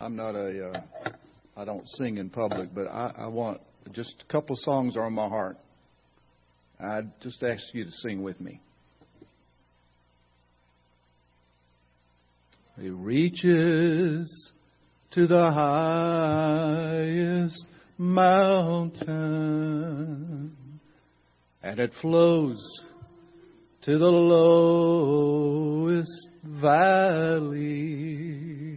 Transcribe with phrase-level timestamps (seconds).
[0.00, 0.80] I'm not a, uh,
[1.56, 3.60] I don't sing in public, but I, I want
[3.92, 5.58] just a couple songs are on my heart.
[6.78, 8.62] I'd just ask you to sing with me.
[12.78, 14.50] It reaches
[15.10, 17.66] to the highest
[17.98, 19.60] mountain
[21.62, 22.58] and it flows
[23.82, 26.08] to the lowest
[26.42, 28.69] valley.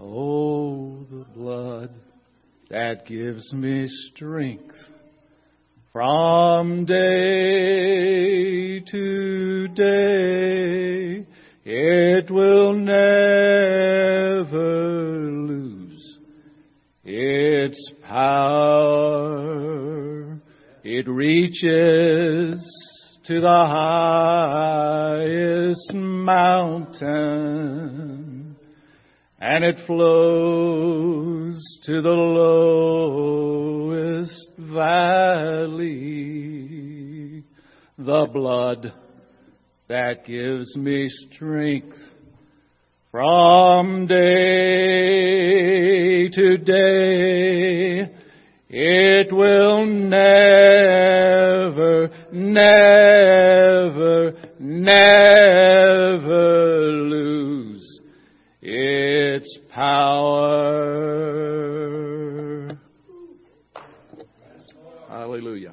[0.00, 1.90] Oh, the blood
[2.70, 4.76] that gives me strength
[5.92, 11.26] from day to day.
[11.64, 12.92] It will never
[15.32, 16.18] lose
[17.02, 18.38] its power.
[20.84, 22.64] It reaches
[23.24, 23.66] to the
[24.68, 27.48] highest mountain
[29.40, 33.70] and it flows to the lowest
[34.58, 35.94] valley.
[37.96, 38.92] The blood
[39.88, 41.96] that gives me strength
[43.10, 44.18] from day
[46.28, 48.14] to day.
[48.70, 50.90] It will never,
[52.30, 52.74] never,
[54.60, 55.38] never
[57.02, 58.02] lose
[58.60, 60.98] its power.
[65.08, 65.72] Hallelujah.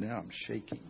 [0.00, 0.80] Now I'm shaking.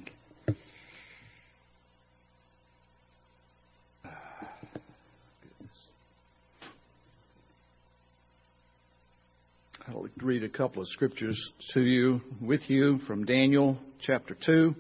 [9.89, 11.41] I'll read a couple of scriptures
[11.73, 14.75] to you, with you, from Daniel chapter 2,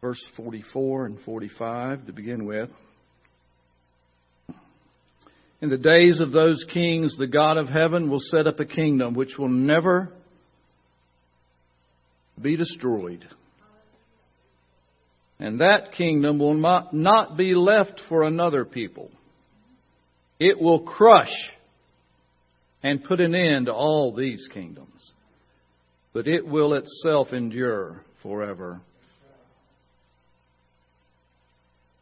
[0.00, 2.70] verse 44 and 45 to begin with.
[5.60, 9.12] In the days of those kings, the God of heaven will set up a kingdom
[9.12, 10.10] which will never
[12.40, 13.28] be destroyed.
[15.38, 19.10] And that kingdom will not, not be left for another people.
[20.40, 21.28] It will crush
[22.82, 25.12] and put an end to all these kingdoms.
[26.12, 28.80] But it will itself endure forever.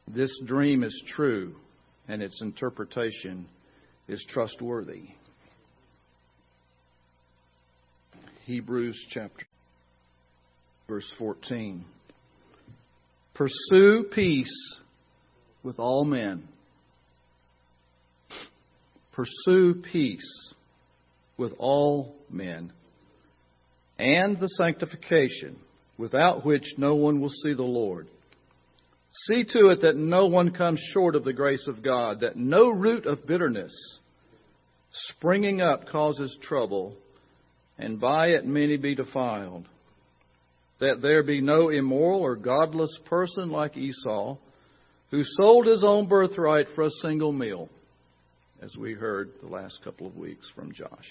[0.08, 1.56] This dream is true,
[2.08, 3.48] and its interpretation
[4.08, 5.08] is trustworthy.
[8.44, 9.46] Hebrews chapter
[10.88, 11.84] verse 14.
[13.34, 14.80] Pursue peace
[15.62, 16.48] with all men.
[19.12, 20.54] Pursue peace
[21.36, 22.72] with all men
[23.98, 25.56] and the sanctification
[25.98, 28.08] without which no one will see the Lord.
[29.28, 32.68] See to it that no one comes short of the grace of God, that no
[32.68, 33.72] root of bitterness
[35.08, 36.94] springing up causes trouble,
[37.78, 39.66] and by it many be defiled
[40.80, 44.36] that there be no immoral or godless person like Esau,
[45.10, 47.68] who sold his own birthright for a single meal,
[48.60, 51.08] as we heard the last couple of weeks from Josh.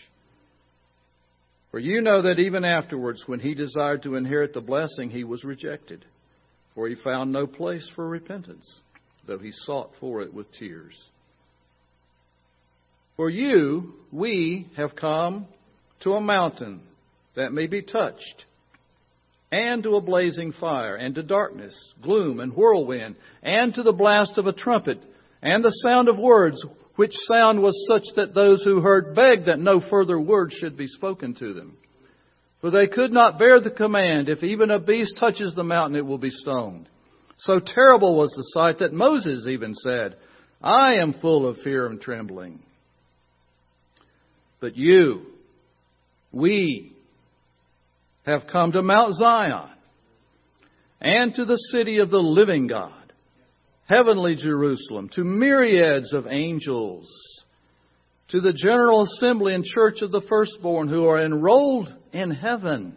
[1.76, 5.44] For you know that even afterwards, when he desired to inherit the blessing, he was
[5.44, 6.06] rejected,
[6.74, 8.80] for he found no place for repentance,
[9.28, 10.96] though he sought for it with tears.
[13.18, 15.48] For you, we have come
[16.04, 16.80] to a mountain
[17.36, 18.46] that may be touched
[19.52, 24.38] and to a blazing fire, and to darkness, gloom, and whirlwind, and to the blast
[24.38, 25.04] of a trumpet,
[25.42, 26.56] and the sound of words,
[26.96, 30.88] which sound was such that those who heard begged that no further word should be
[30.88, 31.78] spoken to them.
[32.62, 36.06] For they could not bear the command, if even a beast touches the mountain, it
[36.06, 36.88] will be stoned.
[37.38, 40.16] So terrible was the sight that Moses even said,
[40.62, 42.64] I am full of fear and trembling.
[44.62, 45.26] But you,
[46.32, 46.96] we,
[48.26, 49.70] have come to Mount Zion
[51.00, 53.05] and to the city of the living God,
[53.86, 57.08] heavenly Jerusalem, to myriads of angels,
[58.30, 62.96] to the general assembly and church of the firstborn who are enrolled in heaven,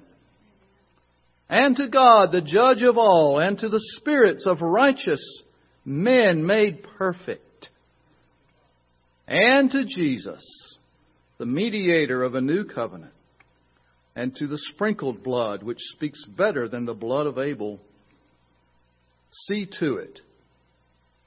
[1.48, 5.22] and to God, the judge of all, and to the spirits of righteous
[5.84, 7.68] men made perfect,
[9.26, 10.42] and to Jesus,
[11.38, 13.12] the mediator of a new covenant
[14.18, 17.78] and to the sprinkled blood, which speaks better than the blood of Abel.
[19.46, 20.20] See to it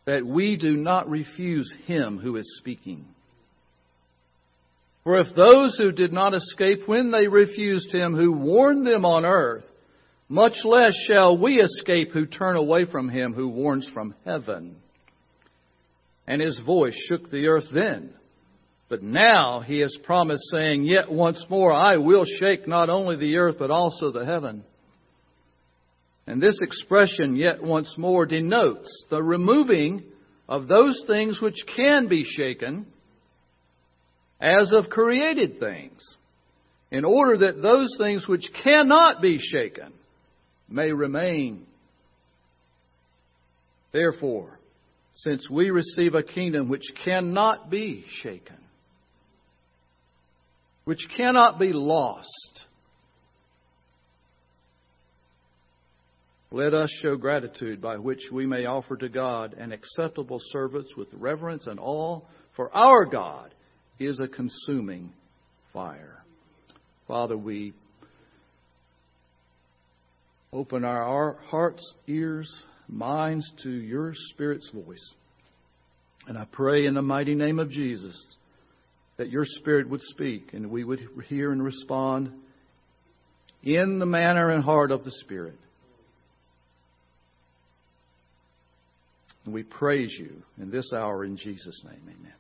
[0.05, 3.05] that we do not refuse him who is speaking.
[5.03, 9.25] For if those who did not escape when they refused him who warned them on
[9.25, 9.65] earth,
[10.29, 14.75] much less shall we escape who turn away from him who warns from heaven.
[16.27, 18.13] And his voice shook the earth then.
[18.89, 23.37] But now he has promised, saying, Yet once more I will shake not only the
[23.37, 24.63] earth, but also the heaven.
[26.27, 30.03] And this expression, yet once more, denotes the removing
[30.47, 32.85] of those things which can be shaken
[34.39, 36.01] as of created things,
[36.89, 39.93] in order that those things which cannot be shaken
[40.67, 41.65] may remain.
[43.91, 44.59] Therefore,
[45.15, 48.57] since we receive a kingdom which cannot be shaken,
[50.85, 52.65] which cannot be lost,
[56.51, 61.07] let us show gratitude by which we may offer to God an acceptable service with
[61.13, 62.21] reverence and awe,
[62.55, 63.53] for our God
[63.99, 65.11] is a consuming
[65.73, 66.23] fire.
[67.07, 67.73] Father, we
[70.53, 72.53] Open our hearts, ears,
[72.89, 75.13] minds to your Spirit's voice.
[76.27, 78.21] And I pray in the mighty name of Jesus
[79.15, 80.99] that your Spirit would speak and we would
[81.29, 82.31] hear and respond
[83.63, 85.57] in the manner and heart of the Spirit.
[89.45, 92.01] And we praise you in this hour in Jesus' name.
[92.03, 92.33] Amen.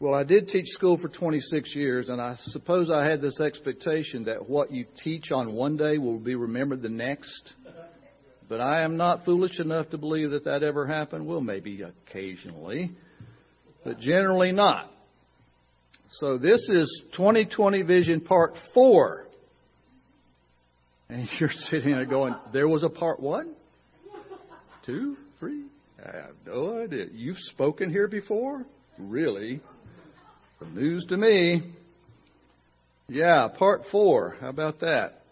[0.00, 4.24] Well, I did teach school for 26 years, and I suppose I had this expectation
[4.24, 7.54] that what you teach on one day will be remembered the next.
[8.48, 11.26] But I am not foolish enough to believe that that ever happened.
[11.26, 12.92] Well, maybe occasionally,
[13.84, 14.90] but generally not.
[16.12, 19.26] So this is 2020 Vision Part 4.
[21.08, 23.54] And you're sitting there going, there was a part one,
[24.88, 25.64] two, three?
[26.02, 27.06] I have no idea.
[27.12, 28.64] You've spoken here before?
[28.98, 29.60] Really?
[30.58, 31.74] Some news to me.
[33.08, 34.36] Yeah, part four.
[34.40, 35.24] How about that?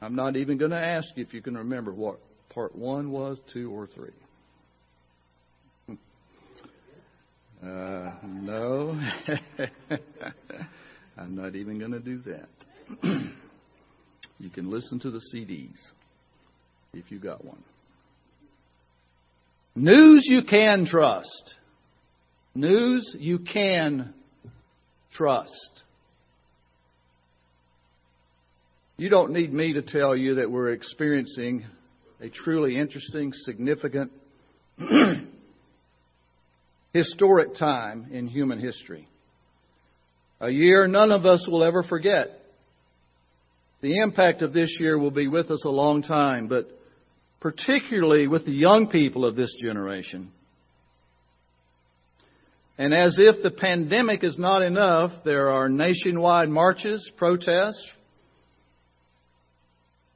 [0.00, 2.20] I'm not even going to ask you if you can remember what
[2.50, 4.10] part one was, two, or three.
[7.64, 9.00] Uh, no.
[11.16, 12.48] I'm not even going to do that.
[14.40, 15.78] you can listen to the CDs
[16.92, 17.62] if you got one.
[19.74, 21.54] News you can trust.
[22.54, 24.12] News you can
[25.14, 25.82] trust.
[28.98, 31.64] You don't need me to tell you that we're experiencing
[32.20, 34.12] a truly interesting, significant,
[36.92, 39.08] historic time in human history.
[40.40, 42.42] A year none of us will ever forget.
[43.80, 46.68] The impact of this year will be with us a long time, but
[47.42, 50.30] particularly with the young people of this generation.
[52.78, 57.84] And as if the pandemic is not enough, there are nationwide marches, protests,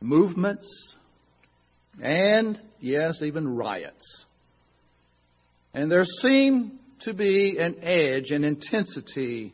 [0.00, 0.94] movements,
[2.00, 4.24] and, yes, even riots.
[5.74, 9.52] And there seem to be an edge, an intensity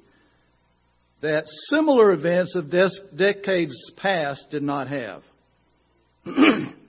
[1.22, 2.70] that similar events of
[3.16, 5.22] decades past did not have.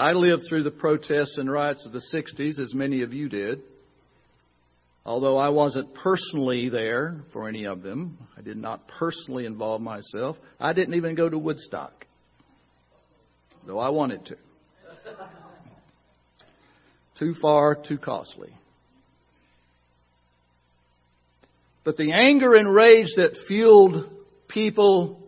[0.00, 3.60] I lived through the protests and riots of the 60s, as many of you did.
[5.04, 10.38] Although I wasn't personally there for any of them, I did not personally involve myself.
[10.58, 12.06] I didn't even go to Woodstock,
[13.66, 14.36] though I wanted to.
[17.18, 18.54] too far, too costly.
[21.84, 24.08] But the anger and rage that fueled
[24.48, 25.20] people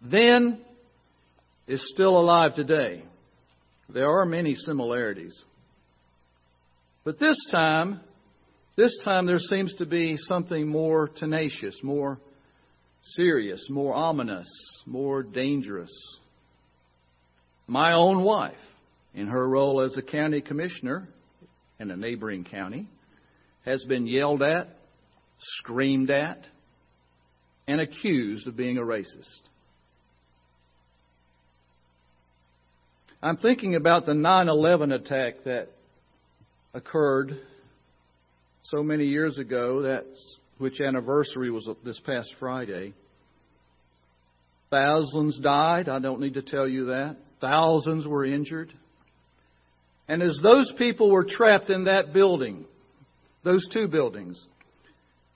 [0.00, 0.62] then
[1.66, 3.04] is still alive today.
[3.88, 5.34] There are many similarities.
[7.04, 8.00] But this time,
[8.76, 12.18] this time there seems to be something more tenacious, more
[13.16, 14.48] serious, more ominous,
[14.86, 15.92] more dangerous.
[17.66, 18.54] My own wife,
[19.14, 21.08] in her role as a county commissioner
[21.78, 22.88] in a neighboring county,
[23.64, 24.68] has been yelled at,
[25.38, 26.46] screamed at,
[27.66, 29.40] and accused of being a racist.
[33.24, 35.68] I'm thinking about the 9 11 attack that
[36.74, 37.40] occurred
[38.64, 42.92] so many years ago, that's which anniversary was this past Friday.
[44.70, 45.88] Thousands died.
[45.88, 47.16] I don't need to tell you that.
[47.40, 48.74] Thousands were injured.
[50.06, 52.66] And as those people were trapped in that building,
[53.42, 54.38] those two buildings,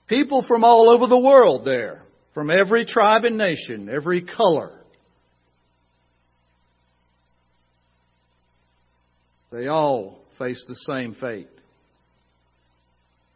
[0.05, 2.03] people from all over the world there,
[2.35, 4.78] from every tribe and nation, every color,
[9.51, 11.49] they all faced the same fate.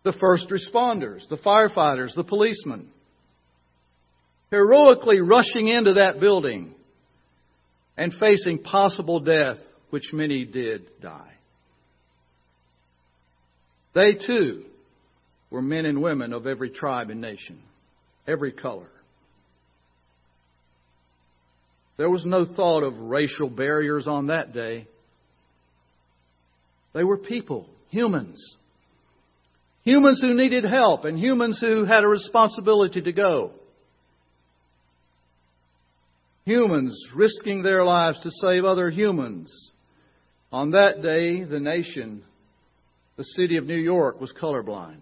[0.03, 2.89] the first responders, the firefighters, the policemen,
[4.51, 6.75] heroically rushing into that building
[7.97, 9.57] and facing possible death,
[9.91, 11.31] which many did die.
[13.95, 14.65] They too
[15.49, 17.61] were men and women of every tribe and nation,
[18.27, 18.89] every color.
[21.95, 24.87] There was no thought of racial barriers on that day.
[26.93, 28.39] They were people, humans.
[29.83, 33.51] Humans who needed help and humans who had a responsibility to go.
[36.45, 39.51] Humans risking their lives to save other humans.
[40.51, 42.23] On that day, the nation,
[43.17, 45.01] the city of New York, was colorblind.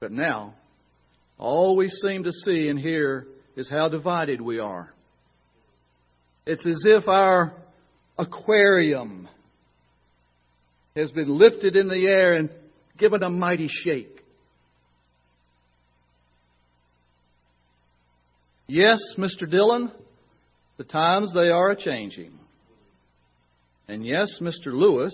[0.00, 0.54] But now,
[1.38, 4.92] all we seem to see and hear is how divided we are.
[6.46, 7.52] It's as if our
[8.18, 9.28] aquarium
[10.94, 12.50] has been lifted in the air and
[12.98, 14.22] given a mighty shake.
[18.66, 19.42] Yes, Mr.
[19.42, 19.92] Dylan,
[20.78, 22.38] the times they are a changing.
[23.88, 24.66] And yes, Mr.
[24.66, 25.12] Lewis,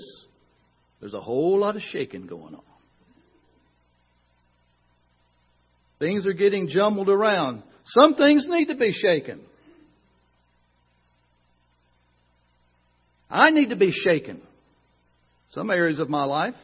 [1.00, 2.62] there's a whole lot of shaking going on.
[5.99, 7.62] Things are getting jumbled around.
[7.87, 9.40] Some things need to be shaken.
[13.30, 14.40] I need to be shaken.
[15.50, 16.54] Some areas of my life.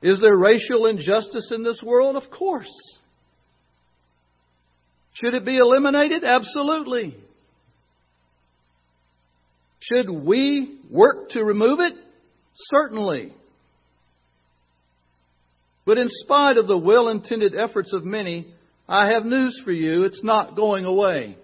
[0.00, 2.16] Is there racial injustice in this world?
[2.16, 2.70] Of course.
[5.14, 6.22] Should it be eliminated?
[6.22, 7.16] Absolutely.
[9.80, 11.94] Should we work to remove it?
[12.70, 13.32] Certainly.
[15.84, 18.52] But in spite of the well intended efforts of many,
[18.88, 20.04] I have news for you.
[20.04, 21.36] It's not going away.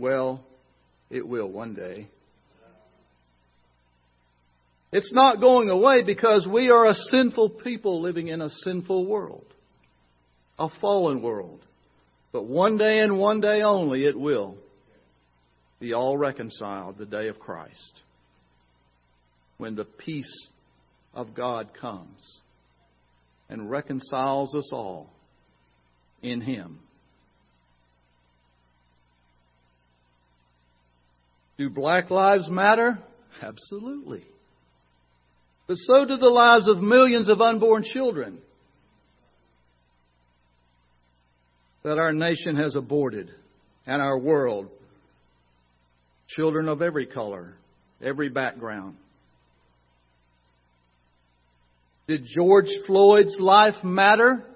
[0.00, 0.40] Well,
[1.10, 2.08] it will one day.
[4.92, 9.44] It's not going away because we are a sinful people living in a sinful world,
[10.58, 11.60] a fallen world.
[12.32, 14.56] But one day and one day only it will
[15.80, 18.00] be all reconciled, the day of Christ,
[19.58, 20.48] when the peace
[21.12, 22.40] of God comes
[23.50, 25.10] and reconciles us all
[26.22, 26.78] in Him.
[31.60, 32.98] Do black lives matter?
[33.42, 34.24] Absolutely.
[35.66, 38.38] But so do the lives of millions of unborn children
[41.82, 43.30] that our nation has aborted
[43.86, 44.70] and our world.
[46.28, 47.58] Children of every color,
[48.02, 48.96] every background.
[52.08, 54.46] Did George Floyd's life matter?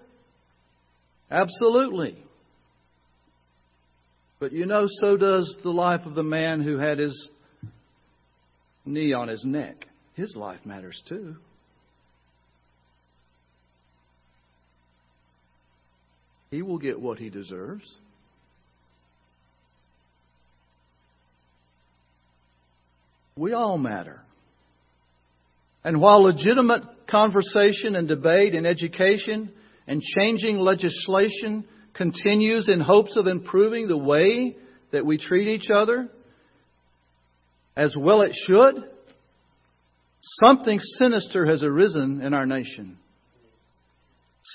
[1.30, 2.23] Absolutely.
[4.44, 7.30] But you know, so does the life of the man who had his
[8.84, 9.86] knee on his neck.
[10.12, 11.36] His life matters too.
[16.50, 17.90] He will get what he deserves.
[23.38, 24.20] We all matter.
[25.84, 29.50] And while legitimate conversation and debate and education
[29.86, 34.56] and changing legislation continues in hopes of improving the way
[34.92, 36.08] that we treat each other,
[37.76, 38.84] as well it should,
[40.44, 42.98] something sinister has arisen in our nation.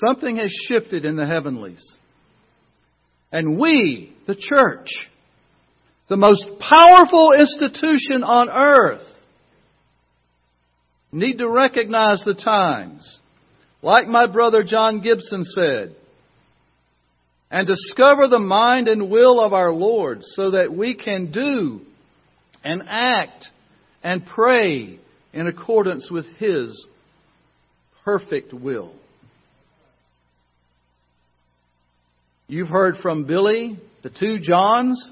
[0.05, 1.84] Something has shifted in the heavenlies.
[3.31, 4.89] And we, the church,
[6.10, 9.05] the most powerful institution on earth,
[11.12, 13.19] need to recognize the times.
[13.81, 15.96] Like my brother John Gibson said,
[17.51, 21.82] and discover the mind and will of our Lord so that we can do
[22.63, 23.48] and act
[24.03, 25.00] and pray
[25.34, 26.86] in accordance with His
[28.03, 28.94] perfect will.
[32.48, 35.12] You've heard from Billy, the two Johns,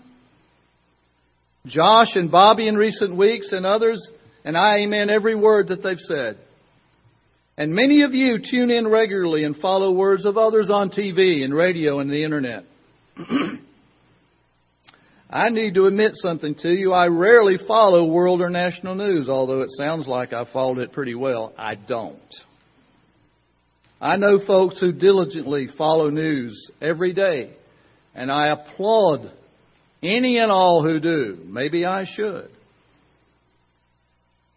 [1.66, 4.02] Josh and Bobby in recent weeks, and others
[4.44, 6.38] and I amen every word that they've said.
[7.58, 11.54] And many of you tune in regularly and follow words of others on TV and
[11.54, 12.66] radio and the internet.
[15.30, 16.94] I need to admit something to you.
[16.94, 21.16] I rarely follow world or national news, although it sounds like I followed it pretty
[21.16, 21.54] well.
[21.58, 22.22] I don't.
[24.00, 27.56] I know folks who diligently follow news every day,
[28.14, 29.32] and I applaud
[30.04, 31.40] any and all who do.
[31.46, 32.50] Maybe I should.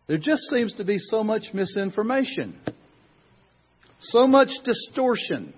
[0.07, 2.61] There just seems to be so much misinformation,
[4.03, 5.53] so much distortion.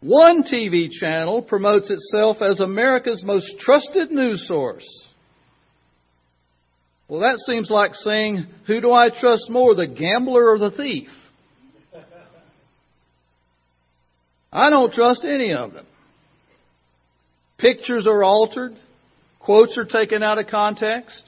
[0.00, 4.86] One TV channel promotes itself as America's most trusted news source.
[7.08, 11.08] Well, that seems like saying, who do I trust more, the gambler or the thief?
[14.52, 15.86] I don't trust any of them.
[17.58, 18.76] Pictures are altered.
[19.38, 21.22] Quotes are taken out of context.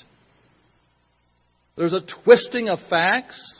[1.76, 3.57] There's a twisting of facts.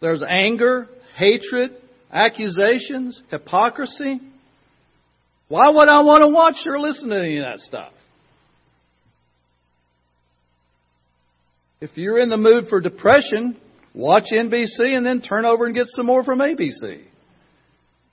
[0.00, 1.72] There's anger, hatred,
[2.12, 4.20] accusations, hypocrisy.
[5.48, 7.92] Why would I want to watch or listen to any of that stuff?
[11.80, 13.56] If you're in the mood for depression,
[13.94, 17.02] watch NBC and then turn over and get some more from ABC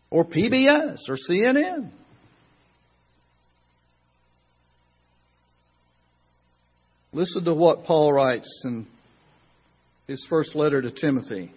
[0.09, 1.89] or PBS or CNN.
[7.11, 8.85] Listen to what Paul writes in
[10.05, 11.51] his first letter to Timothy.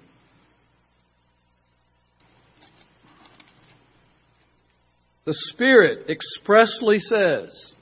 [5.28, 7.74] The Spirit expressly says,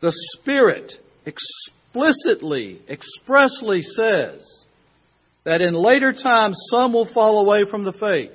[0.00, 0.94] the Spirit
[1.26, 4.42] explicitly, expressly says
[5.44, 8.32] that in later times some will fall away from the faith,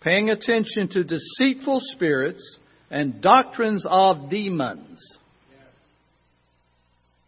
[0.00, 2.58] paying attention to deceitful spirits
[2.90, 4.98] and doctrines of demons.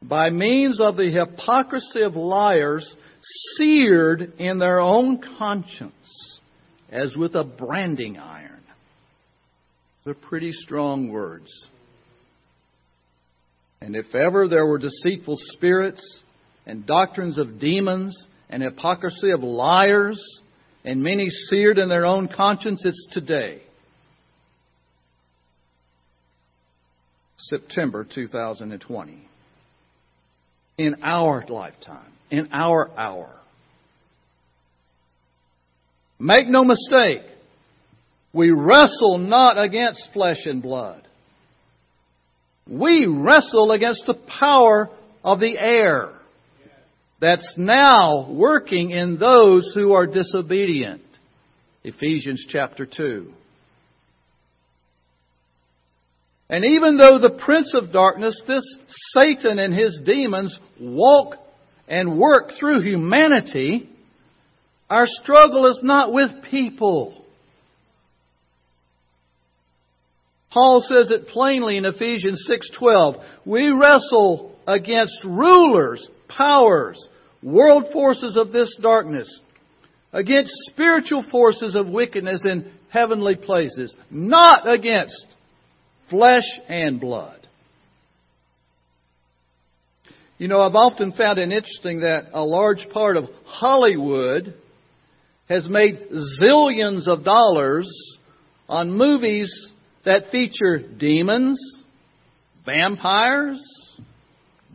[0.03, 2.93] By means of the hypocrisy of liars,
[3.57, 6.41] seared in their own conscience
[6.91, 8.57] as with a branding iron.
[10.07, 11.51] They're pretty strong words.
[13.81, 16.23] And if ever there were deceitful spirits
[16.65, 18.17] and doctrines of demons
[18.49, 20.23] and hypocrisy of liars
[20.85, 23.63] and many seared in their own conscience, it's today.
[27.39, 29.29] September 2020.
[30.79, 33.35] In our lifetime, in our hour.
[36.21, 37.23] Make no mistake,
[38.33, 41.07] we wrestle not against flesh and blood.
[42.69, 44.91] We wrestle against the power
[45.25, 46.11] of the air
[47.21, 51.03] that's now working in those who are disobedient.
[51.85, 53.33] Ephesians chapter 2.
[56.49, 58.65] And even though the prince of darkness, this
[59.17, 61.37] Satan and his demons, walk
[61.89, 63.89] and work through humanity,
[64.89, 67.25] our struggle is not with people.
[70.57, 73.23] Paul says it plainly in Ephesians 6:12.
[73.45, 76.97] We wrestle against rulers, powers,
[77.43, 79.29] world forces of this darkness,
[80.15, 85.27] against spiritual forces of wickedness in heavenly places, not against
[86.09, 87.47] flesh and blood.
[90.39, 94.55] You know, I've often found it interesting that a large part of Hollywood
[95.51, 96.09] has made
[96.41, 97.93] zillions of dollars
[98.71, 99.53] on movies
[100.07, 101.61] that feature demons,
[102.65, 103.63] vampires,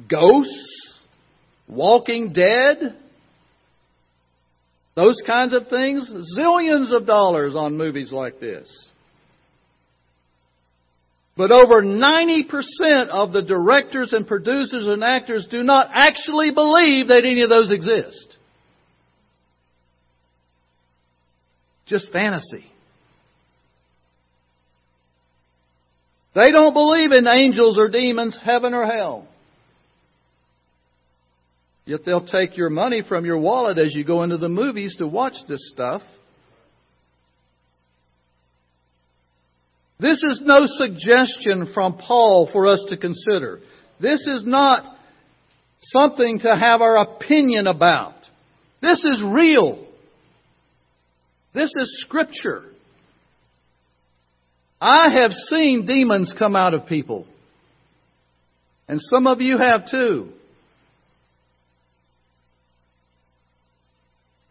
[0.09, 0.99] ghosts,
[1.67, 2.97] walking dead,
[4.95, 6.11] those kinds of things.
[6.37, 8.67] Zillions of dollars on movies like this.
[11.37, 17.23] But over 90% of the directors and producers and actors do not actually believe that
[17.25, 18.37] any of those exist.
[21.87, 22.70] Just fantasy.
[26.33, 29.27] They don't believe in angels or demons, heaven or hell.
[31.85, 35.07] Yet they'll take your money from your wallet as you go into the movies to
[35.07, 36.01] watch this stuff.
[39.99, 43.59] This is no suggestion from Paul for us to consider.
[43.99, 44.97] This is not
[45.79, 48.15] something to have our opinion about.
[48.81, 49.85] This is real.
[51.53, 52.70] This is Scripture.
[54.81, 57.27] I have seen demons come out of people.
[58.87, 60.29] And some of you have too.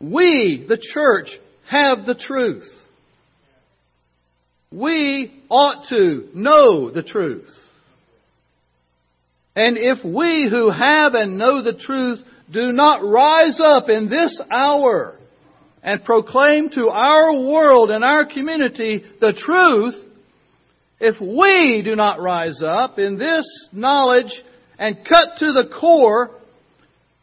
[0.00, 1.28] We, the church,
[1.68, 2.68] have the truth.
[4.72, 7.50] We ought to know the truth.
[9.56, 14.38] And if we who have and know the truth do not rise up in this
[14.50, 15.16] hour
[15.82, 20.09] and proclaim to our world and our community the truth,
[21.00, 24.32] if we do not rise up in this knowledge
[24.78, 26.30] and cut to the core,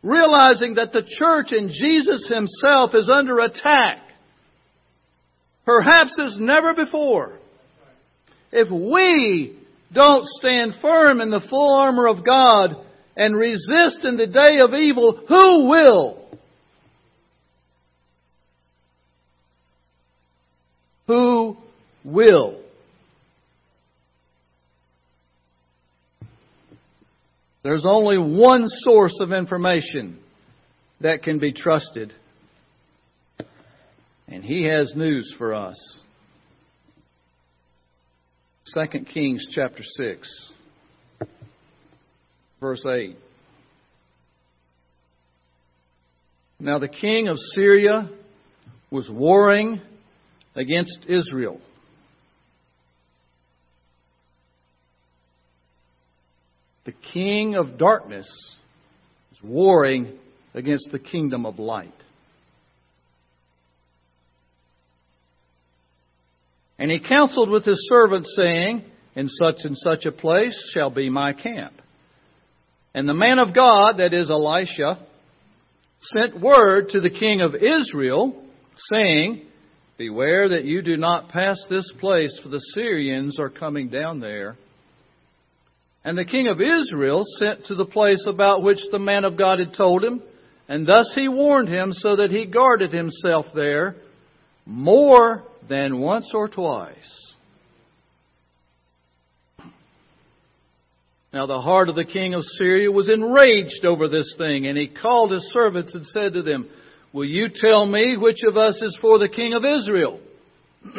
[0.02, 4.00] realizing that the church and Jesus Himself is under attack,
[5.66, 7.38] perhaps as never before,
[8.52, 9.60] if we
[9.94, 12.84] don't stand firm in the full armor of God
[13.16, 16.28] and resist in the day of evil, who will?
[21.08, 21.58] Who
[22.04, 22.57] will?
[27.68, 30.20] There's only one source of information
[31.02, 32.14] that can be trusted.
[34.30, 35.76] And he has news for us.
[38.74, 40.52] 2 Kings chapter 6,
[42.62, 43.18] verse 8.
[46.62, 48.10] Now the king of Syria
[48.90, 49.82] was warring
[50.56, 51.60] against Israel.
[56.88, 58.28] The king of darkness
[59.34, 60.17] is warring
[60.54, 61.91] against the kingdom of light.
[66.80, 71.10] And he counseled with his servants, saying, In such and such a place shall be
[71.10, 71.73] my camp.
[72.93, 75.06] And the man of God, that is Elisha,
[76.15, 78.45] sent word to the king of Israel,
[78.93, 79.41] saying,
[79.97, 84.56] Beware that you do not pass this place, for the Syrians are coming down there.
[86.08, 89.60] And the king of Israel sent to the place about which the man of God
[89.60, 90.24] had told him,
[90.70, 93.98] and thus he warned him so that he guarded himself there
[94.65, 97.34] more than once or twice.
[101.34, 104.88] Now the heart of the king of Syria was enraged over this thing, and he
[104.88, 106.70] called his servants and said to them,
[107.12, 110.22] Will you tell me which of us is for the king of Israel?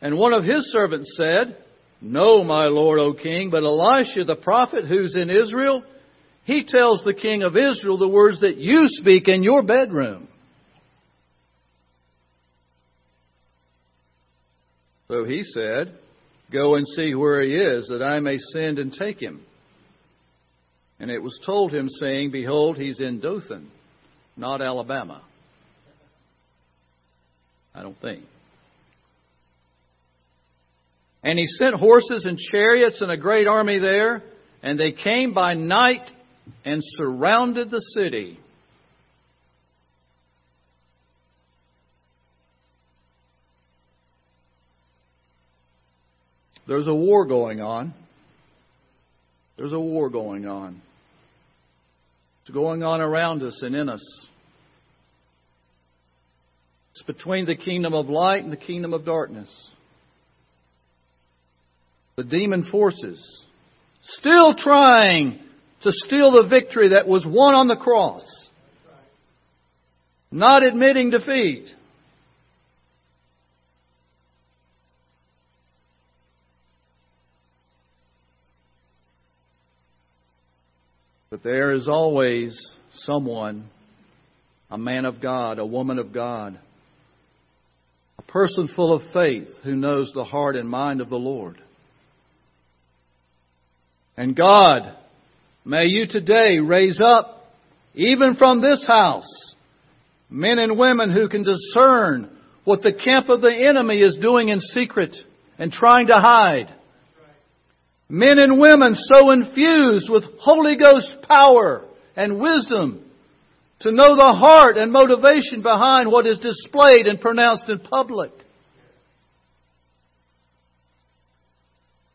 [0.00, 1.58] and one of his servants said,
[2.04, 5.82] No, my lord, O king, but Elisha the prophet who's in Israel,
[6.44, 10.28] he tells the king of Israel the words that you speak in your bedroom.
[15.08, 15.98] So he said,
[16.52, 19.40] Go and see where he is, that I may send and take him.
[21.00, 23.70] And it was told him, saying, Behold, he's in Dothan,
[24.36, 25.22] not Alabama.
[27.74, 28.24] I don't think.
[31.24, 34.22] And he sent horses and chariots and a great army there,
[34.62, 36.10] and they came by night
[36.64, 38.38] and surrounded the city.
[46.66, 47.94] There's a war going on.
[49.56, 50.80] There's a war going on.
[52.42, 54.04] It's going on around us and in us.
[56.92, 59.50] It's between the kingdom of light and the kingdom of darkness.
[62.16, 63.44] The demon forces
[64.04, 65.40] still trying
[65.82, 68.24] to steal the victory that was won on the cross,
[70.30, 71.68] not admitting defeat.
[81.30, 82.56] But there is always
[82.92, 83.68] someone,
[84.70, 86.58] a man of God, a woman of God,
[88.18, 91.60] a person full of faith who knows the heart and mind of the Lord.
[94.16, 94.96] And God,
[95.64, 97.52] may you today raise up,
[97.94, 99.54] even from this house,
[100.30, 102.30] men and women who can discern
[102.64, 105.16] what the camp of the enemy is doing in secret
[105.58, 106.72] and trying to hide.
[108.08, 111.84] Men and women so infused with Holy Ghost power
[112.16, 113.04] and wisdom
[113.80, 118.32] to know the heart and motivation behind what is displayed and pronounced in public.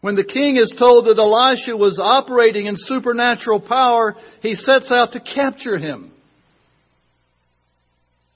[0.02, 5.12] When the king is told that Elisha was operating in supernatural power, he sets out
[5.12, 6.12] to capture him.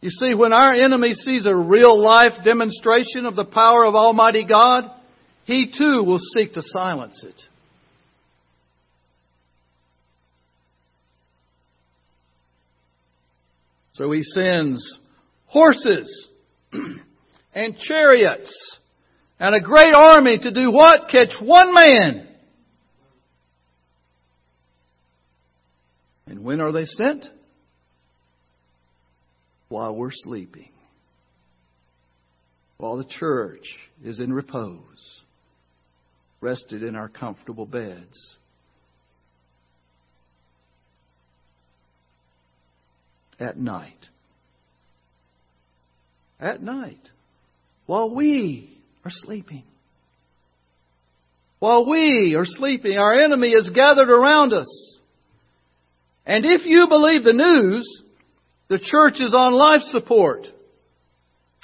[0.02, 4.44] You see, when our enemy sees a real life demonstration of the power of Almighty
[4.44, 4.92] God,
[5.46, 7.42] he too will seek to silence it.
[13.94, 15.00] So he sends
[15.46, 16.30] horses
[17.54, 18.52] and chariots
[19.44, 21.10] and a great army to do what?
[21.10, 22.30] Catch one man.
[26.26, 27.26] And when are they sent?
[29.68, 30.70] While we're sleeping.
[32.78, 33.66] While the church
[34.02, 35.22] is in repose,
[36.40, 38.38] rested in our comfortable beds.
[43.42, 44.08] At night.
[46.40, 47.10] At night.
[47.88, 48.73] While we
[49.06, 49.64] are sleeping.
[51.60, 54.98] While we are sleeping, our enemy is gathered around us.
[56.26, 58.02] And if you believe the news,
[58.70, 60.48] the church is on life support.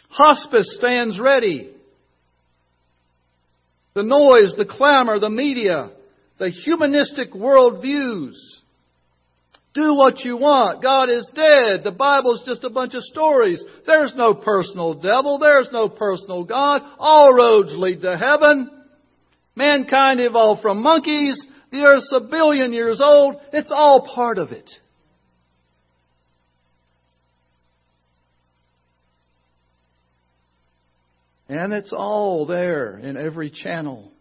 [0.09, 1.71] Hospice stands ready.
[3.93, 5.91] The noise, the clamor, the media,
[6.37, 8.35] the humanistic worldviews.
[9.73, 10.81] Do what you want.
[10.81, 11.83] God is dead.
[11.83, 13.63] The Bible's just a bunch of stories.
[13.85, 15.37] There's no personal devil.
[15.37, 16.81] There's no personal God.
[16.97, 18.71] All roads lead to heaven.
[19.55, 21.39] Mankind evolved from monkeys.
[21.71, 23.35] The earth's a billion years old.
[23.53, 24.69] It's all part of it.
[31.47, 34.11] And it's all there in every channel,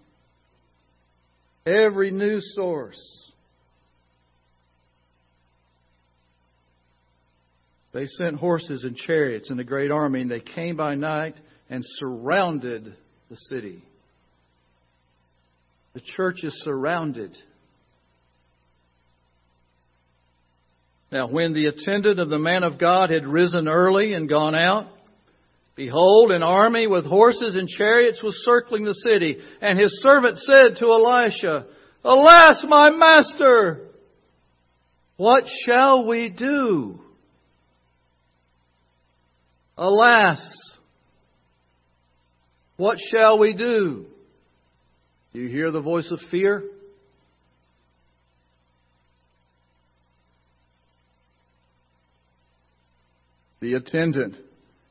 [1.67, 3.18] every news source.
[7.99, 11.35] They sent horses and chariots and a great army, and they came by night
[11.69, 12.97] and surrounded
[13.29, 13.83] the city.
[15.95, 17.37] The church is surrounded.
[21.11, 24.87] Now, when the attendant of the man of God had risen early and gone out,
[25.75, 29.39] behold, an army with horses and chariots was circling the city.
[29.61, 31.67] And his servant said to Elisha,
[32.05, 33.89] Alas, my master!
[35.17, 37.01] What shall we do?
[39.79, 40.41] Alas,
[42.77, 44.07] what shall we do?
[45.33, 46.65] Do you hear the voice of fear?
[53.61, 54.35] The attendant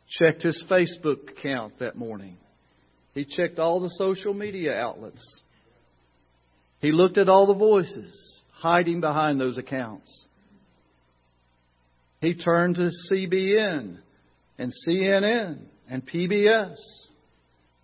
[0.07, 2.37] checked his Facebook account that morning.
[3.13, 5.41] He checked all the social media outlets.
[6.79, 10.23] He looked at all the voices hiding behind those accounts.
[12.21, 13.97] He turned to CBN
[14.57, 16.75] and CNN and PBS.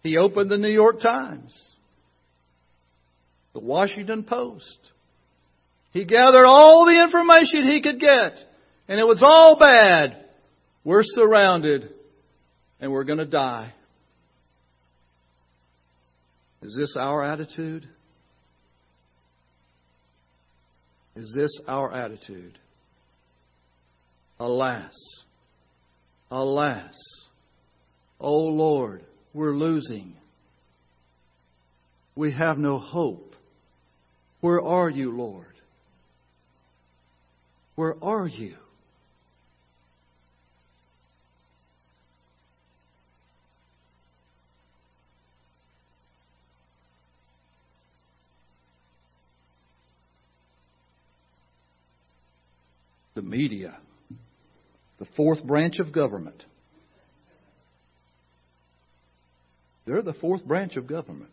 [0.02, 1.54] He opened the New York Times,
[3.54, 4.80] the Washington Post.
[5.92, 8.40] He gathered all the information he could get,
[8.88, 10.26] and it was all bad.
[10.84, 11.94] We're surrounded,
[12.82, 13.74] and we're going to die.
[16.64, 17.88] Is this our attitude?
[21.16, 22.58] Is this our attitude?
[24.40, 24.94] Alas.
[26.34, 26.96] Alas.
[28.20, 29.04] Oh Lord,
[29.36, 30.16] we're losing.
[32.16, 33.36] We have no hope.
[34.42, 35.54] Where are you, Lord?
[37.76, 38.56] Where are you?
[53.14, 53.78] The media
[55.04, 56.46] the fourth branch of government.
[59.86, 61.30] They're the fourth branch of government.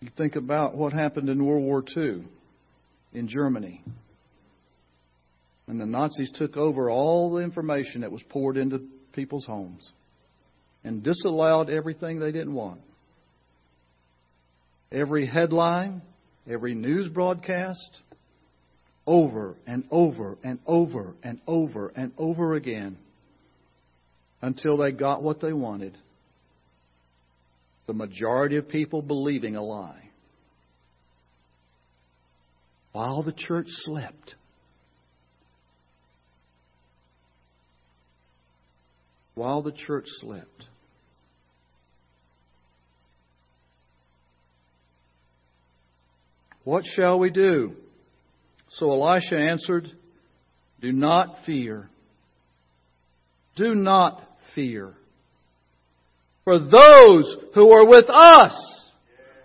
[0.00, 2.24] You think about what happened in World War II
[3.14, 3.82] in Germany.
[5.64, 8.82] When the Nazis took over all the information that was poured into
[9.14, 9.90] people's homes
[10.84, 12.82] and disallowed everything they didn't want.
[14.92, 16.02] Every headline,
[16.48, 18.00] every news broadcast
[19.06, 22.96] over and over and over and over and over again
[24.42, 25.96] until they got what they wanted.
[27.86, 30.10] The majority of people believing a lie.
[32.92, 34.34] While the church slept.
[39.34, 40.68] While the church slept.
[46.66, 47.74] What shall we do?
[48.70, 49.88] So Elisha answered,
[50.80, 51.88] Do not fear.
[53.54, 54.20] Do not
[54.52, 54.94] fear.
[56.42, 58.90] For those who are with us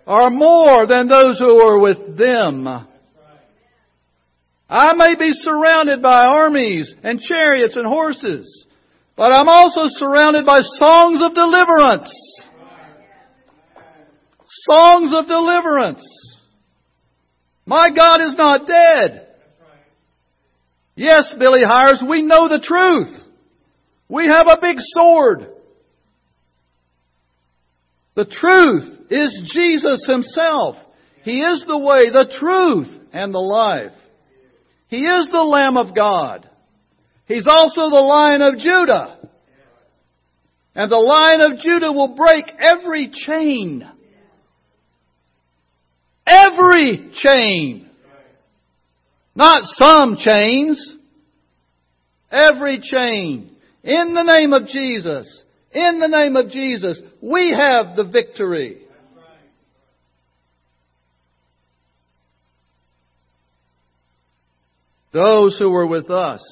[0.04, 2.66] are more than those who are with them.
[4.68, 8.66] I may be surrounded by armies and chariots and horses,
[9.16, 12.12] but I'm also surrounded by songs of deliverance.
[14.68, 16.04] Songs of deliverance.
[17.66, 19.28] My God is not dead.
[20.94, 23.28] Yes, Billy Hires, we know the truth.
[24.08, 25.48] We have a big sword.
[28.14, 30.76] The truth is Jesus Himself.
[31.22, 33.92] He is the way, the truth, and the life.
[34.88, 36.48] He is the Lamb of God.
[37.26, 39.18] He's also the Lion of Judah.
[40.74, 43.88] And the Lion of Judah will break every chain
[46.26, 47.88] Every chain.
[49.34, 50.96] Not some chains.
[52.30, 53.54] Every chain.
[53.82, 55.42] In the name of Jesus.
[55.72, 57.00] In the name of Jesus.
[57.20, 58.78] We have the victory.
[65.12, 66.42] Those who are with us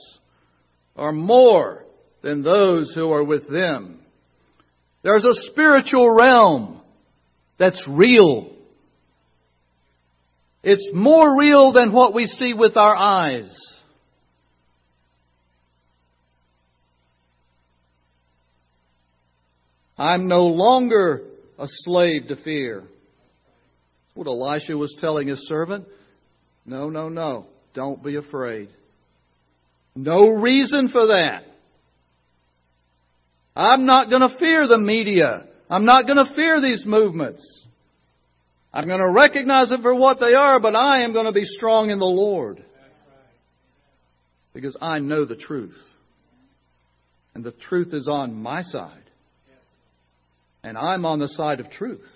[0.96, 1.84] are more
[2.22, 4.00] than those who are with them.
[5.02, 6.82] There's a spiritual realm
[7.58, 8.54] that's real.
[10.62, 13.50] It's more real than what we see with our eyes.
[19.96, 21.24] I'm no longer
[21.58, 22.80] a slave to fear.
[22.80, 22.90] That's
[24.14, 25.86] What Elisha was telling his servant.
[26.64, 27.46] No, no, no.
[27.74, 28.70] Don't be afraid.
[29.94, 31.44] No reason for that.
[33.54, 35.44] I'm not going to fear the media.
[35.68, 37.66] I'm not going to fear these movements.
[38.72, 41.44] I'm going to recognize it for what they are, but I am going to be
[41.44, 42.64] strong in the Lord.
[44.54, 45.76] Because I know the truth.
[47.34, 48.96] And the truth is on my side.
[50.62, 52.06] And I'm on the side of truth.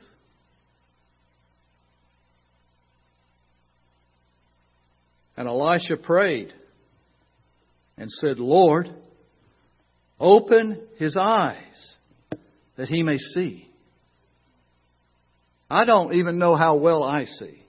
[5.37, 6.53] And Elisha prayed
[7.97, 8.91] and said, Lord,
[10.21, 11.95] open his eyes
[12.77, 13.69] that he may see.
[15.71, 17.65] I don't even know how well I see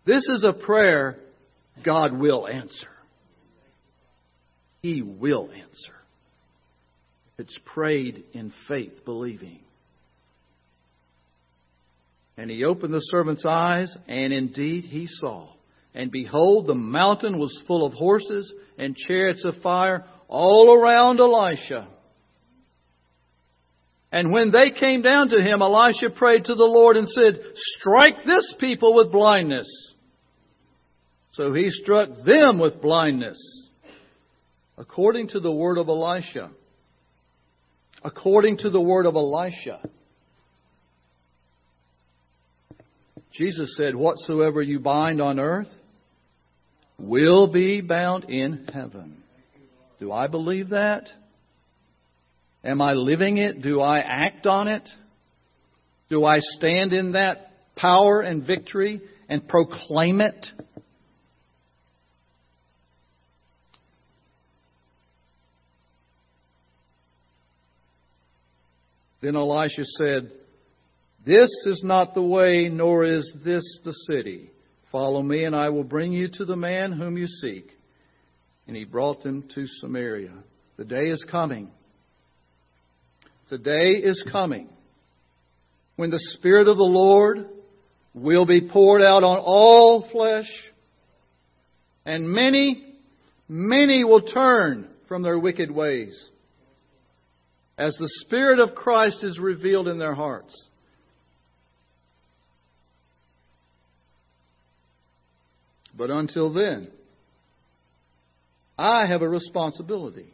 [0.06, 1.18] This is a prayer
[1.84, 2.88] God will answer.
[4.82, 5.99] He will answer.
[7.40, 9.60] It's prayed in faith, believing.
[12.36, 15.48] And he opened the servant's eyes, and indeed he saw.
[15.94, 21.88] And behold, the mountain was full of horses and chariots of fire all around Elisha.
[24.12, 27.40] And when they came down to him, Elisha prayed to the Lord and said,
[27.78, 29.66] Strike this people with blindness.
[31.32, 33.38] So he struck them with blindness,
[34.76, 36.50] according to the word of Elisha.
[38.02, 39.80] According to the word of Elisha.
[43.32, 45.68] Jesus said, Whatsoever you bind on earth
[46.98, 49.22] will be bound in heaven.
[49.98, 51.08] Do I believe that?
[52.64, 53.62] Am I living it?
[53.62, 54.88] Do I act on it?
[56.08, 60.46] Do I stand in that power and victory and proclaim it?
[69.20, 70.30] Then Elisha said,
[71.24, 74.50] This is not the way, nor is this the city.
[74.90, 77.70] Follow me, and I will bring you to the man whom you seek.
[78.66, 80.32] And he brought them to Samaria.
[80.76, 81.70] The day is coming.
[83.50, 84.68] The day is coming
[85.96, 87.46] when the Spirit of the Lord
[88.14, 90.48] will be poured out on all flesh,
[92.06, 92.94] and many,
[93.48, 96.28] many will turn from their wicked ways
[97.80, 100.54] as the Spirit of Christ is revealed in their hearts.
[105.96, 106.88] But until then,
[108.78, 110.30] I have a responsibility.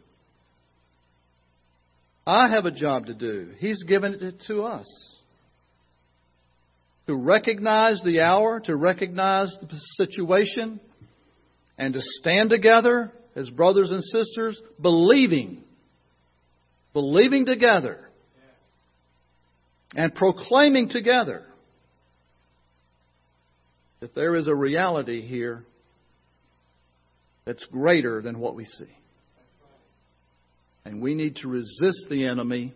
[2.25, 3.51] I have a job to do.
[3.59, 4.85] He's given it to us.
[7.07, 10.81] To recognize the hour, to recognize the situation,
[11.77, 15.63] and to stand together as brothers and sisters, believing
[16.97, 18.09] believing together
[19.95, 21.43] and proclaiming together
[23.99, 25.63] that there is a reality here
[27.45, 28.97] that's greater than what we see.
[30.85, 32.73] And we need to resist the enemy.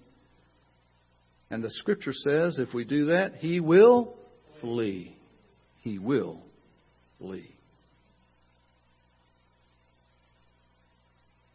[1.49, 4.13] And the scripture says if we do that, he will
[4.59, 5.17] flee.
[5.79, 6.43] He will
[7.17, 7.55] flee.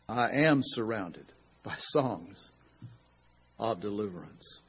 [0.09, 1.27] I am surrounded
[1.63, 2.49] by songs
[3.59, 4.61] of deliverance.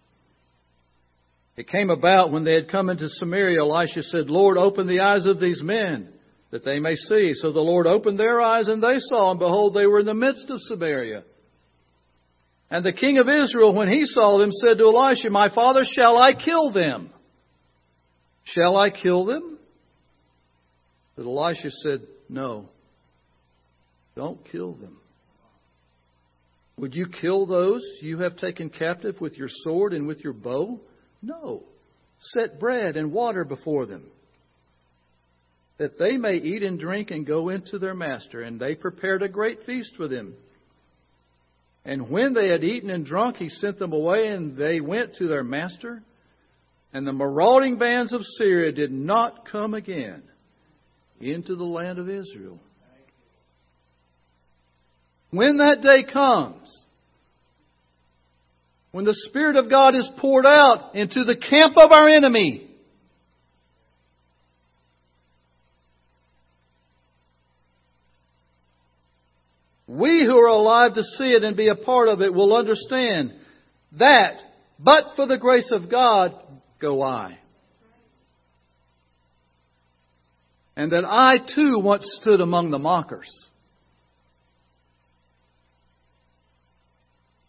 [1.56, 5.26] It came about when they had come into Samaria, Elisha said, Lord, open the eyes
[5.26, 6.10] of these men
[6.52, 7.34] that they may see.
[7.34, 10.14] So the Lord opened their eyes and they saw, and behold, they were in the
[10.14, 11.24] midst of Samaria.
[12.70, 16.18] And the king of Israel, when he saw them, said to Elisha, My father, shall
[16.18, 17.10] I kill them?
[18.44, 19.58] Shall I kill them?
[21.16, 22.70] But Elisha said, No,
[24.16, 24.98] don't kill them.
[26.78, 30.80] Would you kill those you have taken captive with your sword and with your bow?
[31.22, 31.64] No.
[32.34, 34.06] Set bread and water before them,
[35.78, 38.42] that they may eat and drink and go into their master.
[38.42, 40.36] And they prepared a great feast for them.
[41.84, 45.28] And when they had eaten and drunk, he sent them away, and they went to
[45.28, 46.04] their master.
[46.94, 50.24] And the marauding bands of Syria did not come again
[51.20, 52.60] into the land of Israel.
[55.32, 56.86] When that day comes,
[58.92, 62.68] when the Spirit of God is poured out into the camp of our enemy,
[69.88, 73.34] we who are alive to see it and be a part of it will understand
[73.94, 74.42] that,
[74.80, 76.34] but for the grace of God,
[76.80, 77.38] go I.
[80.76, 83.47] And that I too once stood among the mockers.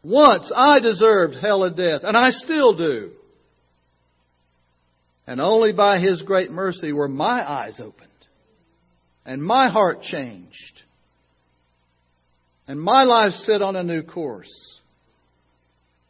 [0.02, 3.12] Once I deserved hell and death, and I still do.
[5.26, 8.08] And only by His great mercy were my eyes opened
[9.28, 10.82] and my heart changed
[12.66, 14.52] and my life set on a new course.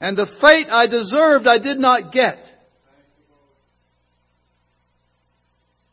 [0.01, 2.39] And the fate I deserved I did not get.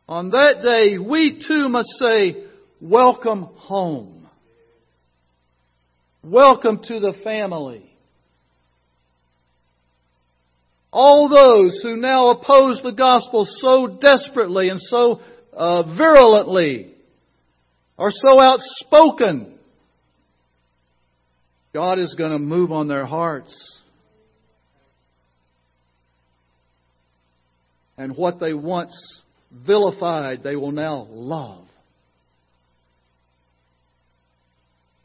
[0.08, 2.44] On that day, we too must say,
[2.80, 4.25] Welcome home.
[6.26, 7.88] Welcome to the family.
[10.92, 15.22] All those who now oppose the gospel so desperately and so
[15.54, 16.96] uh, virulently
[18.00, 19.56] are so outspoken
[21.76, 23.56] God is going to move on their hearts.
[28.00, 28.96] And what they once
[29.52, 31.65] vilified, they will now love.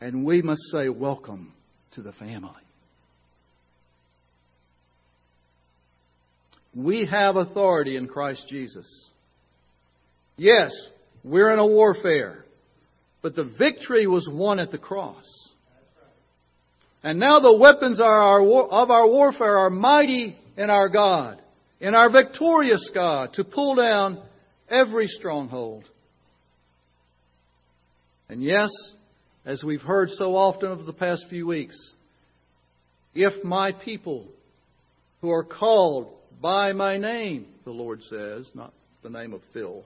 [0.01, 1.53] And we must say, Welcome
[1.93, 2.53] to the family.
[6.75, 8.87] We have authority in Christ Jesus.
[10.37, 10.71] Yes,
[11.25, 12.45] we're in a warfare,
[13.23, 15.25] but the victory was won at the cross.
[17.03, 21.41] And now the weapons of our warfare are mighty in our God,
[21.81, 24.23] in our victorious God, to pull down
[24.69, 25.85] every stronghold.
[28.29, 28.69] And yes,
[29.45, 31.77] as we've heard so often over the past few weeks,
[33.15, 34.27] if my people
[35.21, 36.09] who are called
[36.41, 38.73] by my name, the Lord says, not
[39.03, 39.85] the name of Phil,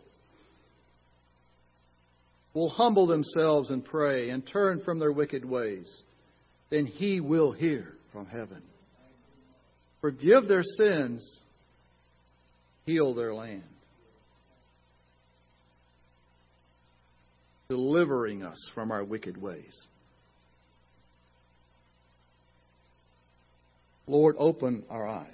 [2.52, 6.02] will humble themselves and pray and turn from their wicked ways
[6.74, 8.60] then he will hear from heaven.
[10.00, 11.38] Forgive their sins,
[12.84, 13.62] heal their land.
[17.68, 19.86] Delivering us from our wicked ways.
[24.06, 25.28] Lord, open our eyes.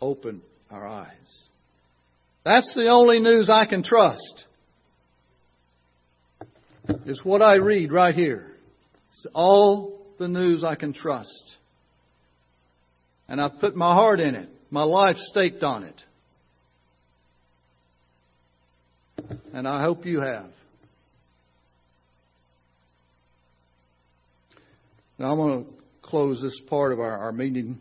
[0.00, 1.46] Open our eyes.
[2.44, 4.46] That's the only news I can trust.
[7.06, 8.52] Is what I read right here.
[9.08, 11.28] It's all the news I can trust.
[13.28, 16.02] And I've put my heart in it, my life staked on it.
[19.52, 20.50] And I hope you have.
[25.18, 25.70] Now I'm going to
[26.02, 27.78] close this part of our, our meeting.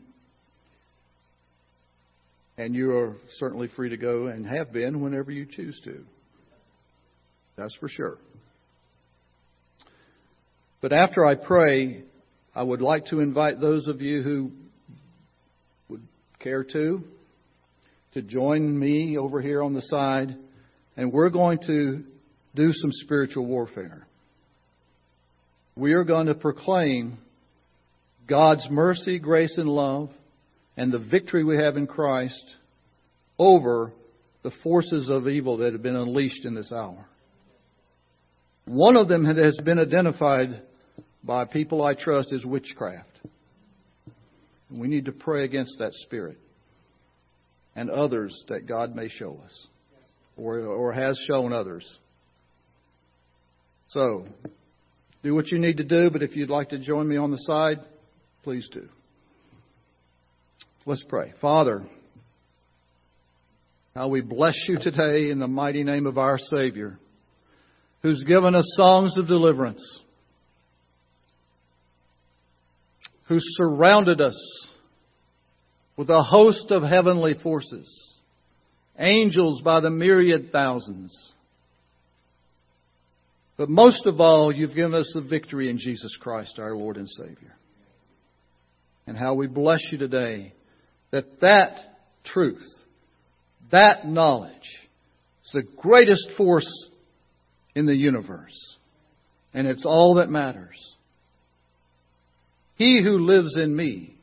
[2.57, 6.03] And you are certainly free to go and have been whenever you choose to.
[7.57, 8.17] That's for sure.
[10.81, 12.03] But after I pray,
[12.53, 14.51] I would like to invite those of you who
[15.89, 16.01] would
[16.39, 17.03] care to
[18.13, 20.35] to join me over here on the side,
[20.97, 22.03] and we're going to
[22.55, 24.05] do some spiritual warfare.
[25.75, 27.17] We are going to proclaim
[28.27, 30.09] God's mercy, grace, and love,
[30.77, 32.55] and the victory we have in Christ
[33.39, 33.93] over
[34.43, 37.05] the forces of evil that have been unleashed in this hour.
[38.65, 40.61] One of them has been identified
[41.23, 43.07] by people I trust as witchcraft.
[44.69, 46.37] We need to pray against that spirit
[47.75, 49.67] and others that God may show us
[50.41, 51.85] or, or has shown others.
[53.89, 54.25] So,
[55.23, 57.37] do what you need to do, but if you'd like to join me on the
[57.37, 57.77] side,
[58.43, 58.87] please do.
[60.85, 61.33] Let's pray.
[61.41, 61.83] Father,
[63.93, 66.97] how we bless you today in the mighty name of our Savior,
[68.01, 69.83] who's given us songs of deliverance
[73.31, 74.35] who surrounded us
[75.95, 78.11] with a host of heavenly forces,
[79.02, 81.32] angels by the myriad thousands.
[83.58, 87.10] But most of all, you've given us the victory in Jesus Christ, our Lord and
[87.10, 87.56] Savior.
[89.06, 90.54] And how we bless you today
[91.12, 91.80] that that
[92.24, 92.66] truth,
[93.72, 94.54] that knowledge,
[95.43, 96.89] is the greatest force
[97.76, 98.78] in the universe.
[99.54, 100.78] And it's all that matters.
[102.76, 104.16] He who lives in me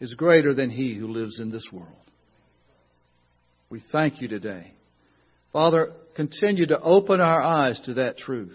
[0.00, 2.01] is greater than he who lives in this world.
[3.72, 4.70] We thank you today.
[5.50, 8.54] Father, continue to open our eyes to that truth,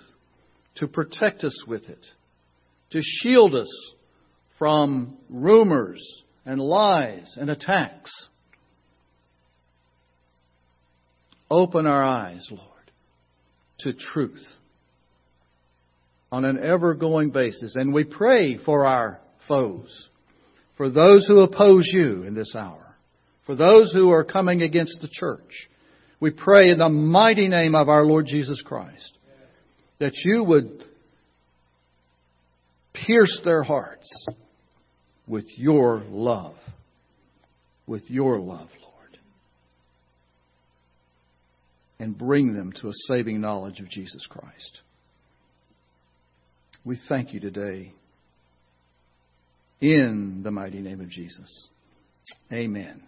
[0.76, 2.06] to protect us with it,
[2.92, 3.96] to shield us
[4.60, 6.04] from rumors
[6.46, 8.12] and lies and attacks.
[11.50, 12.92] Open our eyes, Lord,
[13.80, 14.46] to truth
[16.32, 17.74] on an ever going basis.
[17.74, 19.90] And we pray for our foes,
[20.78, 22.87] for those who oppose you in this hour,
[23.48, 25.70] for those who are coming against the church.
[26.20, 29.18] We pray in the mighty name of our Lord Jesus Christ
[30.00, 30.84] that you would
[32.94, 34.08] pierce their hearts
[35.28, 36.56] with your love.
[37.88, 39.18] With your love, Lord.
[42.00, 44.80] And bring them to a saving knowledge of Jesus Christ.
[46.84, 47.94] We thank you today
[49.80, 51.70] in the mighty name of Jesus.
[52.52, 53.07] Amen.